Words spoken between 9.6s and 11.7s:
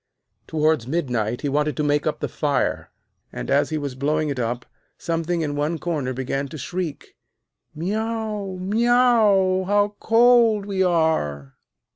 how cold we are!'